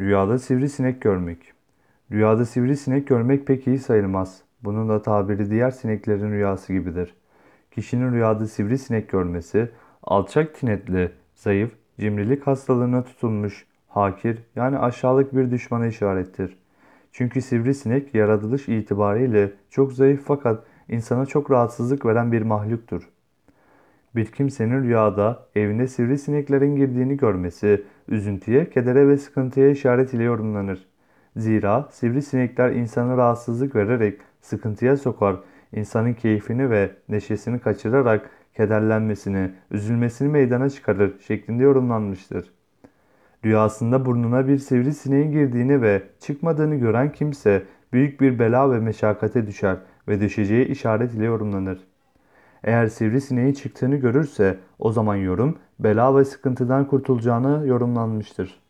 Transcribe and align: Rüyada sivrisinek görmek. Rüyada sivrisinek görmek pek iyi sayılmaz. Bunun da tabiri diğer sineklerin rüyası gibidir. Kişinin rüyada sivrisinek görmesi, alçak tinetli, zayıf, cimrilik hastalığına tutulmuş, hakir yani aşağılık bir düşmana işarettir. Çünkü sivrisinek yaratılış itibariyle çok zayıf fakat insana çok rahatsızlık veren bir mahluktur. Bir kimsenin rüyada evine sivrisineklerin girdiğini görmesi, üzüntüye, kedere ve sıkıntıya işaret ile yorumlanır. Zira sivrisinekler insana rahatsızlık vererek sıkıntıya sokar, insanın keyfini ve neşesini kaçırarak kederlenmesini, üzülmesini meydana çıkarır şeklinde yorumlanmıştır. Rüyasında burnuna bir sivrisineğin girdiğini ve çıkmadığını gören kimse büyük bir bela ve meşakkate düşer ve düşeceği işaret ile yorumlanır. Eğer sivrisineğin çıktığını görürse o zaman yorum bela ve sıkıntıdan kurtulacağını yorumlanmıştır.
Rüyada 0.00 0.38
sivrisinek 0.38 1.02
görmek. 1.02 1.52
Rüyada 2.12 2.46
sivrisinek 2.46 3.08
görmek 3.08 3.46
pek 3.46 3.66
iyi 3.66 3.78
sayılmaz. 3.78 4.42
Bunun 4.62 4.88
da 4.88 5.02
tabiri 5.02 5.50
diğer 5.50 5.70
sineklerin 5.70 6.32
rüyası 6.32 6.72
gibidir. 6.72 7.14
Kişinin 7.70 8.12
rüyada 8.12 8.46
sivrisinek 8.46 9.08
görmesi, 9.08 9.70
alçak 10.02 10.54
tinetli, 10.54 11.12
zayıf, 11.34 11.70
cimrilik 12.00 12.46
hastalığına 12.46 13.04
tutulmuş, 13.04 13.66
hakir 13.88 14.38
yani 14.56 14.78
aşağılık 14.78 15.36
bir 15.36 15.50
düşmana 15.50 15.86
işarettir. 15.86 16.58
Çünkü 17.12 17.42
sivrisinek 17.42 18.14
yaratılış 18.14 18.68
itibariyle 18.68 19.52
çok 19.70 19.92
zayıf 19.92 20.22
fakat 20.24 20.64
insana 20.88 21.26
çok 21.26 21.50
rahatsızlık 21.50 22.06
veren 22.06 22.32
bir 22.32 22.42
mahluktur. 22.42 23.08
Bir 24.16 24.26
kimsenin 24.26 24.82
rüyada 24.82 25.46
evine 25.54 25.86
sivrisineklerin 25.86 26.76
girdiğini 26.76 27.16
görmesi, 27.16 27.84
üzüntüye, 28.08 28.70
kedere 28.70 29.08
ve 29.08 29.16
sıkıntıya 29.16 29.70
işaret 29.70 30.14
ile 30.14 30.22
yorumlanır. 30.22 30.88
Zira 31.36 31.88
sivrisinekler 31.90 32.70
insana 32.70 33.16
rahatsızlık 33.16 33.74
vererek 33.76 34.20
sıkıntıya 34.40 34.96
sokar, 34.96 35.36
insanın 35.72 36.14
keyfini 36.14 36.70
ve 36.70 36.90
neşesini 37.08 37.58
kaçırarak 37.58 38.30
kederlenmesini, 38.54 39.50
üzülmesini 39.70 40.28
meydana 40.28 40.70
çıkarır 40.70 41.20
şeklinde 41.20 41.62
yorumlanmıştır. 41.62 42.52
Rüyasında 43.44 44.04
burnuna 44.06 44.48
bir 44.48 44.58
sivrisineğin 44.58 45.32
girdiğini 45.32 45.82
ve 45.82 46.02
çıkmadığını 46.20 46.76
gören 46.76 47.12
kimse 47.12 47.62
büyük 47.92 48.20
bir 48.20 48.38
bela 48.38 48.72
ve 48.72 48.78
meşakkate 48.78 49.46
düşer 49.46 49.76
ve 50.08 50.20
düşeceği 50.20 50.66
işaret 50.66 51.14
ile 51.14 51.24
yorumlanır. 51.24 51.91
Eğer 52.64 52.86
sivrisineğin 52.86 53.52
çıktığını 53.52 53.96
görürse 53.96 54.58
o 54.78 54.92
zaman 54.92 55.16
yorum 55.16 55.58
bela 55.78 56.16
ve 56.16 56.24
sıkıntıdan 56.24 56.86
kurtulacağını 56.86 57.66
yorumlanmıştır. 57.66 58.60